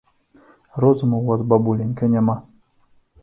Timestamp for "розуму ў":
0.83-1.25